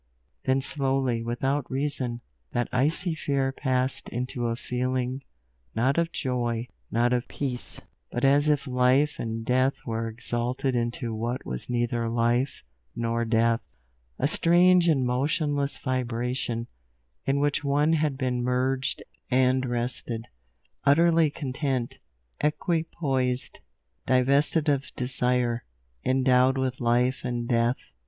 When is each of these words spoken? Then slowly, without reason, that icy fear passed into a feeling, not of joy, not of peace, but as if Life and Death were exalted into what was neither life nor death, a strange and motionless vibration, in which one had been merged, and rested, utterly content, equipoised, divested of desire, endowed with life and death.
Then 0.45 0.61
slowly, 0.63 1.21
without 1.21 1.69
reason, 1.69 2.21
that 2.53 2.69
icy 2.71 3.13
fear 3.13 3.51
passed 3.51 4.09
into 4.09 4.47
a 4.47 4.55
feeling, 4.55 5.21
not 5.75 5.99
of 5.99 6.11
joy, 6.11 6.67
not 6.89 7.13
of 7.13 7.27
peace, 7.27 7.79
but 8.11 8.25
as 8.25 8.49
if 8.49 8.65
Life 8.65 9.19
and 9.19 9.45
Death 9.45 9.75
were 9.85 10.07
exalted 10.07 10.75
into 10.75 11.13
what 11.13 11.45
was 11.45 11.69
neither 11.69 12.09
life 12.09 12.63
nor 12.95 13.23
death, 13.25 13.61
a 14.17 14.27
strange 14.27 14.87
and 14.87 15.05
motionless 15.05 15.77
vibration, 15.77 16.65
in 17.27 17.39
which 17.39 17.63
one 17.63 17.93
had 17.93 18.17
been 18.17 18.41
merged, 18.43 19.03
and 19.29 19.67
rested, 19.67 20.25
utterly 20.83 21.29
content, 21.29 21.99
equipoised, 22.43 23.59
divested 24.07 24.67
of 24.67 24.85
desire, 24.95 25.63
endowed 26.03 26.57
with 26.57 26.79
life 26.81 27.23
and 27.23 27.47
death. 27.47 27.77